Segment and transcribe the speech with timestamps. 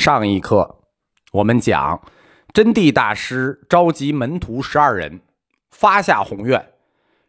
[0.00, 0.78] 上一课
[1.32, 2.00] 我们讲，
[2.54, 5.20] 真谛大师召集门徒十二人，
[5.70, 6.70] 发下宏愿，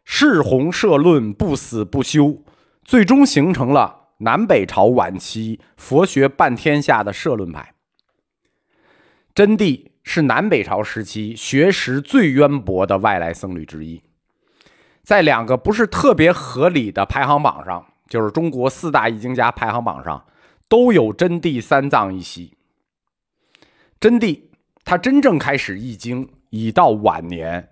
[0.06, 2.42] 誓弘社论，不死不休，
[2.82, 7.74] 最终形成了南北朝晚期佛学半天下的社论派。
[9.34, 14.02] 真谛是南北朝时期学识最渊博的外来僧侣之一，
[15.02, 20.24] 在两个不是特别合理的排行榜上，就是中国四大译经家排行榜上，
[20.70, 22.56] 都有真谛三藏一席。
[24.02, 24.36] 真谛，
[24.84, 27.68] 他真正开始译经已到晚年，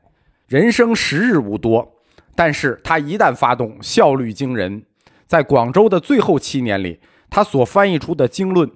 [0.47, 1.97] 人生时日无多。
[2.37, 4.84] 但是他一旦发动，效率惊人。
[5.27, 8.70] 在广州的最后七年里，他所翻译出的经论，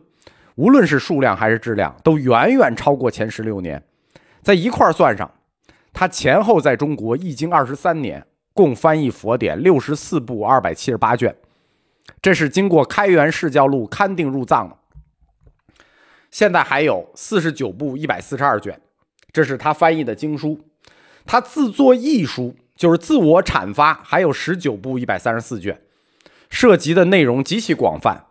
[0.56, 3.80] 无论是数量还是质量，都远远超过前十六年。
[4.42, 5.30] 在一块儿算上，
[5.92, 11.32] 他前后在中国译经二十三年，共翻译佛典六十四部二百七十八卷。
[12.20, 14.77] 这是经过开元释教录勘定入藏的。
[16.34, 18.80] 现在还有四十九部一百四十二卷，
[19.32, 20.58] 这是他翻译的经书。
[21.24, 25.80] 他自作译书，就是自我阐发，还有十九部一百三十四卷，
[26.50, 28.26] 涉及的内容极其广泛，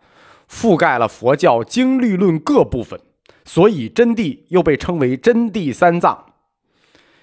[0.50, 3.00] 覆盖了佛教经律论各部分。
[3.42, 6.26] 所以真谛又被称为真谛三藏。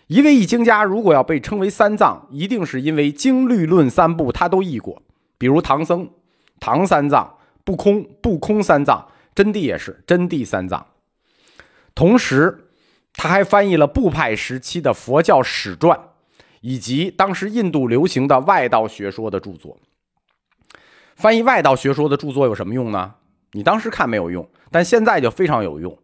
[0.08, 5.04] 一位译经家如果要被称为三藏，一定是因为经律论三部他都译过，
[5.38, 6.10] 比如唐僧，
[6.60, 9.10] 唐三藏；不空，不空三藏。
[9.34, 10.86] 真谛也是真谛三藏，
[11.96, 12.66] 同时
[13.14, 16.00] 他还翻译了部派时期的佛教史传，
[16.62, 19.78] 以及当时印度流行的外道学说的著作。
[21.16, 23.14] 翻译外道学说的著作有什么用呢？
[23.54, 25.98] 你当时看没有用，但现在就非常有用。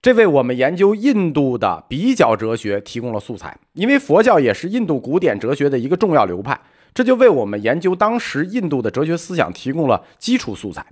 [0.00, 6.60] 这为我们研究印度的比较哲学提供了素材，因为佛教也是印度古典哲学的一个重要流派，
[6.92, 10.84] 这就为我们研究当时印度的哲学思想提供了基础素材。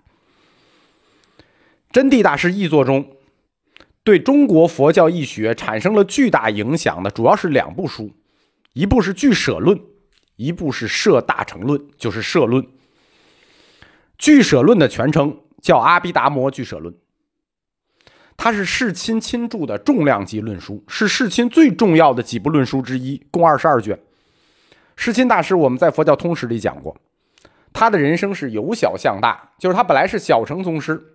[1.91, 3.17] 真谛大师译作中，
[4.05, 8.13] 对中国佛教义学产生了巨大影响的主要是两部书，
[8.75, 9.77] 一部是《俱舍论》，
[10.37, 12.63] 一部是《摄大乘论》，就是《摄论》。
[14.17, 16.95] 《俱舍论》的全称叫《阿毗达摩俱舍论》，
[18.37, 23.99] 它是世亲亲著的重量级论书，是世亲最重要的几部论书之一，共二十二卷。
[24.95, 26.97] 世亲大师我们在《佛教通史》里讲过，
[27.73, 31.15] 他的人生是由小向大，就是他本来是小乘宗师。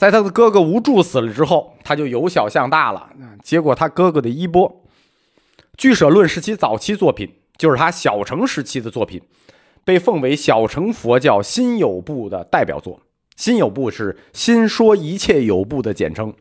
[0.00, 3.10] 在他的哥哥无助死了之后，他就由小向大了。
[3.42, 4.66] 结果他哥哥的衣钵，
[5.76, 9.20] 《俱舍论》是其早期作品，就是他小乘时期的作品，
[9.84, 13.02] 被奉为小乘佛教新有部的代表作。
[13.36, 16.32] 新有部是新说一切有部的简称。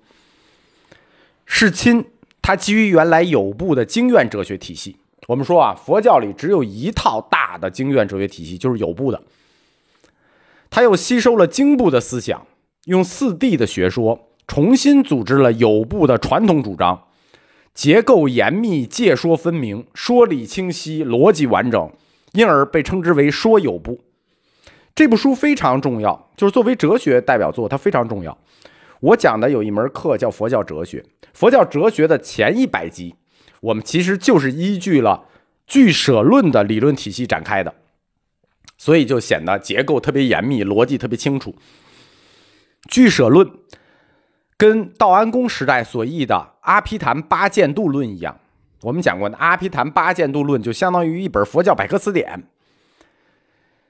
[1.45, 2.05] 世亲
[2.41, 4.95] 他基于原来有部的经院哲学体系。
[5.27, 9.21] 我们说啊，佛教里只有一套大的经院哲学体系，就是有部的。
[10.69, 12.47] 他又吸收了经部的思想。
[12.85, 17.07] 用四谛的学说重新组织了有部的传统主张，
[17.73, 21.91] 结构严密，界说分明，说理清晰，逻辑完整，
[22.33, 23.99] 因而被称之为说有部。
[24.95, 28.37] 这部书非常重要，就是作为哲学代表作，它非常重要。
[29.01, 33.15] 我讲的有一门课叫佛教哲学，佛教哲学的前一百集，
[33.61, 35.25] 我们其实就是依据了
[35.67, 37.75] 俱舍论的理论体系展开的，
[38.77, 41.55] 所以就显得结构特别严密，逻辑特别清楚。
[42.87, 43.49] 俱舍论
[44.57, 48.39] 跟道安公时代所译的《阿毗昙八见度论》一样，
[48.81, 52.43] 我们讲过的《阿毗昙八见度论》就相当于一本佛教百科词典。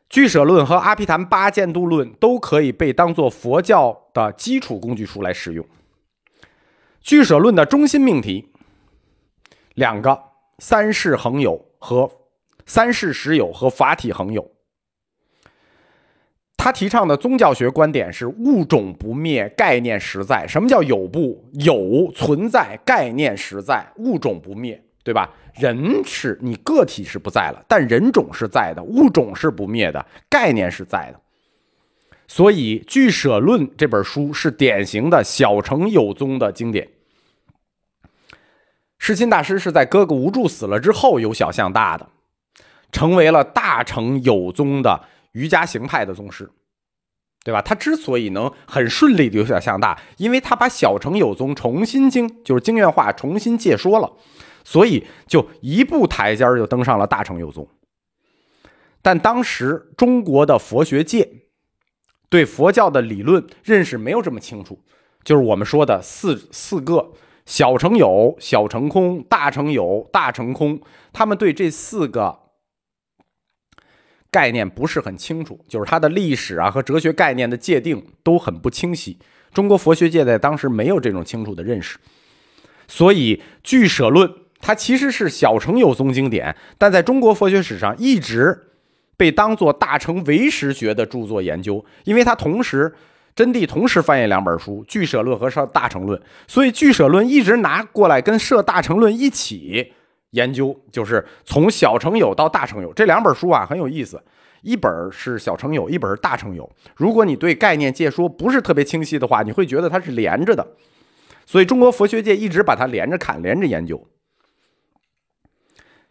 [0.10, 5.64] 俱舍论和《阿毗昙八见度论》都可以被当做佛教的基础工具书来使用。
[7.02, 8.52] 俱舍论的中心命题
[9.76, 10.24] 两个：
[10.58, 12.12] 三世恒有和
[12.66, 14.52] 三世实有和法体恒有。
[16.62, 20.46] 他提倡的宗教学观点是物种不灭，概念实在。
[20.46, 22.78] 什么叫有不有存在？
[22.84, 25.30] 概念实在，物种不灭，对吧？
[25.54, 31.20] 人是你个体是不在了，但人种是在的，物种是不灭的，概念是在的。
[32.28, 36.90] 所以《俱舍论》这本书是典型的小乘有宗的经典。
[38.98, 42.10] 世亲大师是在哥哥无助死了之后由小向大的，
[42.92, 45.06] 成为了大乘有宗的。
[45.34, 46.50] 瑜伽行派的宗师，
[47.44, 47.62] 对吧？
[47.62, 54.12] 他之所以能很顺利的由小向大，因为他把小乘有宗重新经，就是经院化，重新解说了，
[54.64, 57.68] 所以就一步台阶就登上了大乘有宗。
[59.02, 61.30] 但当时中国的佛学界
[62.30, 64.84] 对佛教的理论认识没有这么清楚，
[65.24, 67.14] 就是我们说的四四个
[67.46, 70.82] 小乘有、小乘空、大乘有、大乘空，
[71.14, 72.49] 他们对这四个。
[74.32, 79.18] 概念不是很清楚，就是它的历史啊和哲学概念的界定都很不清晰。
[79.54, 81.98] 中国佛学界在当时没有这种清楚的认识，
[82.88, 84.30] 所以《俱舍论》
[84.60, 88.68] 它其实是小乘有宗经典，但在中国佛学史上一直
[89.18, 92.94] 被当做大乘唯识学的著作研究，因为它同时
[93.36, 99.94] 真谛同时翻译两本书《俱舍论》和《摄大乘论》，所以《俱舍论》一直拿过来跟《摄大乘论》一起
[100.32, 104.22] 研究，就是从小乘有到大乘有这两本书啊很有意思。
[104.62, 106.70] 一本是小乘有，一本是大乘有。
[106.96, 110.68] 如果你对概念界说不是特别清晰的话，你会觉得它是连着的。
[111.46, 114.06] 所以中国佛学界一直把它连着看，连着研究。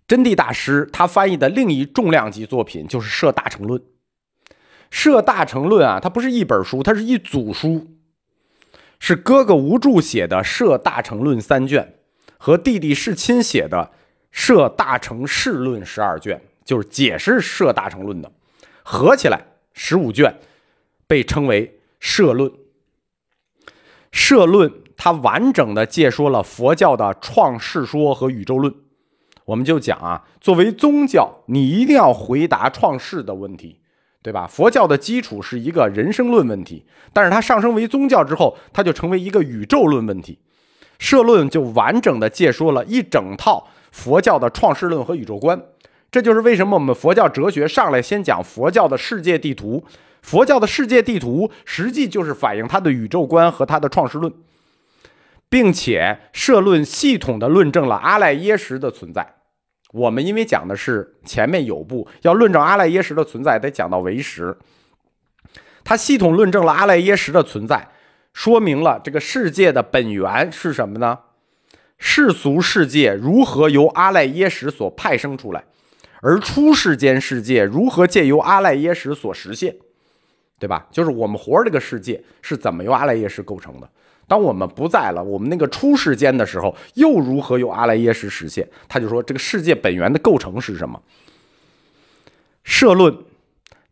[0.06, 3.78] 真谛大师他翻译的另一重量级作品就是《摄大乘论》。
[4.88, 7.86] 《摄大乘论》啊，它不是一本书，它是一组书，
[8.98, 11.98] 是哥哥无著写的《摄大乘论》三卷，
[12.38, 13.92] 和弟弟世亲写的
[14.30, 18.30] 《摄大乘释论》十二卷，就是解释《摄大乘论》的。
[18.82, 19.42] 合起来
[19.72, 20.38] 十五卷，
[21.06, 21.66] 被称为
[22.00, 22.50] 《社论》。
[24.10, 28.74] 《社论》它完整的介说了佛教的创世说和宇宙论。
[29.46, 33.80] 我们就讲啊，作为宗教，你一定要回答创世的问题，
[34.22, 34.46] 对吧？
[34.46, 36.84] 佛教的基础是一个人生论问题，
[37.14, 40.38] 但是它上升为宗教之后，它就成为一个宇宙论问题。
[40.98, 45.60] 《社论》就完整的介说了一整套佛教的创世论和宇宙观。
[46.10, 49.84] 这就是为什么我们佛教哲学上来先讲佛教的世界地图。
[50.22, 54.32] 佛教的世界地图实际就是反映它的宇宙观和它的创世论，
[55.48, 59.34] 并且社论系统的论证了阿赖耶识的存在。
[59.92, 64.56] 我们因为讲的是前面有部，要论证阿赖耶识的存在，得讲到唯识。
[65.84, 67.88] 它系统论证了阿赖耶识的存在，
[68.32, 71.18] 说明了这个世界的本源是什么呢？
[71.98, 75.64] 世俗世界如何由阿赖耶识所派生出来？
[76.20, 79.76] 而出世间世界如何借由阿赖耶识所实现，
[80.58, 80.86] 对吧？
[80.90, 83.88] 就是我们活这个世界是怎么由阿赖耶识构成的？
[84.26, 88.68] 当我们不在了，我们那个出世间的时候，又如何由阿赖耶识实现？
[88.88, 91.00] 他就说这个世界本源的构成是什么？
[92.64, 93.16] 社论，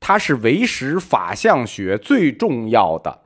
[0.01, 3.21] 它是唯识法相学最重要的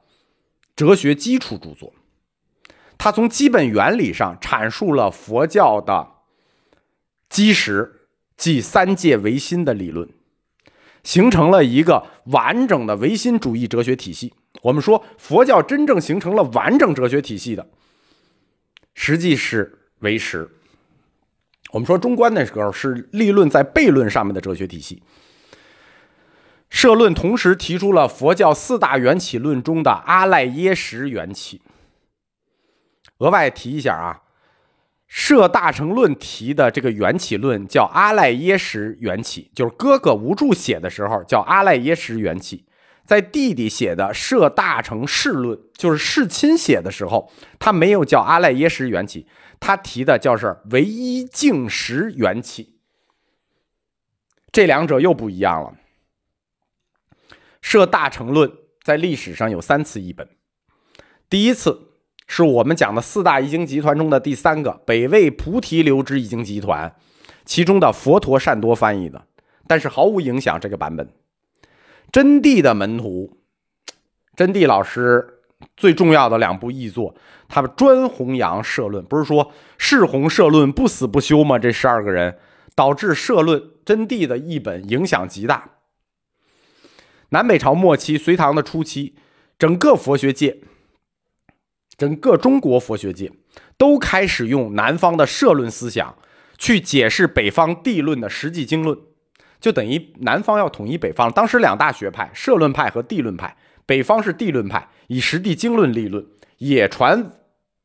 [0.76, 1.92] 哲学基础著作，
[3.02, 6.06] 它从基本原理上阐述了佛教的
[7.30, 7.96] 基石。
[8.36, 10.08] 即三界唯心的理论，
[11.02, 14.32] 形成了一个完整的唯心主义哲学体系。
[14.62, 17.68] 我们说佛教真正形成了完整哲学体系的，
[18.94, 20.48] 实际是唯识。
[21.72, 25.02] 我们说中观那时候是立论在悖论上面的哲学体系。
[26.70, 31.60] 社论同时提出了佛教四大缘起论中的阿赖耶识缘起。
[33.20, 34.20] 额外提一下啊。
[35.12, 42.64] 《摄大乘论》提的这个缘起论叫阿赖耶识缘起，就是哥哥无著写的时候叫阿赖耶识缘起，
[43.04, 49.26] 在弟弟写的《摄大乘释论》，就是世亲写的时候，他没有叫阿赖耶识缘起，
[49.58, 52.78] 他提的叫是唯一净识缘起。
[54.52, 55.74] 这两者又不一样了。
[57.60, 58.48] 《摄大乘论》
[58.84, 60.28] 在历史上有三次译本，
[61.28, 61.89] 第一次。
[62.32, 66.94] 是我们讲的四大译经集团中的第三个北魏菩提流支译经集团，
[67.44, 69.26] 其中的佛陀善多翻译的，
[69.66, 71.08] 但是毫无影响这个版本。
[72.12, 73.36] 真谛的门徒，
[74.36, 75.40] 真谛老师
[75.76, 77.16] 最重要的两部译作，
[77.48, 81.58] 他们专弘扬社论，不是说是弘社论不死不休吗？
[81.58, 82.38] 这十二个人
[82.76, 85.68] 导致社论真谛的译本影响极大。
[87.30, 89.16] 南北朝末期，隋唐的初期，
[89.58, 90.60] 整个佛学界。
[92.00, 93.30] 整个中国佛学界
[93.76, 96.16] 都开始用南方的社论思想
[96.56, 98.96] 去解释北方地论的实际经论，
[99.60, 101.30] 就等于南方要统一北方。
[101.30, 103.54] 当时两大学派，社论派和地论派，
[103.84, 106.24] 北方是地论派，以实地经论立论，
[106.56, 107.32] 也传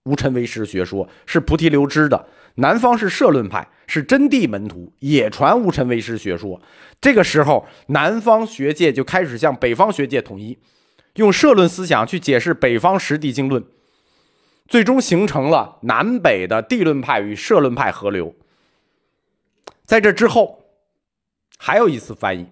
[0.06, 6.62] 无尘为师学说，是菩提流支的；南方是社论派，是真谛门徒，也传无尘为师学说。
[7.02, 10.58] 这个时候，南方学界就开始向北方学界统一，
[11.16, 13.62] 用社论思想去解释北方实地经论。
[14.68, 18.34] 最终形成了南北的地论派与社论派合流。
[19.86, 20.64] 在这之后，
[21.58, 22.48] 还有一次翻译，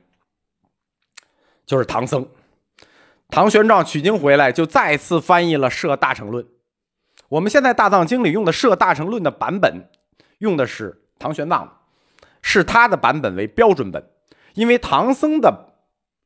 [1.66, 2.28] 就是唐僧，
[3.30, 6.46] 唐玄奘取经回来，就再次翻译了《摄大乘论》。
[7.30, 9.90] 我们现在大藏经里用的《摄大乘论》的版本，
[10.38, 11.68] 用的是唐玄奘，
[12.44, 14.08] 是他的版本为标准本，
[14.54, 15.74] 因为唐僧的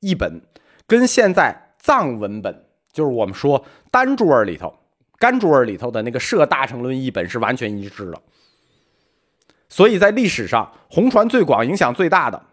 [0.02, 0.42] 译本
[0.86, 4.78] 跟现在藏文本，就是我们说单珠儿里头。
[5.18, 8.22] 甘珠尔里头的那个《摄大乘论》译本是完全一致的，
[9.68, 12.46] 所以在历史上红传最广、影响最大的，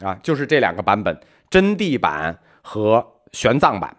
[0.00, 3.96] 啊，就是这两个版本：真谛版和玄奘版。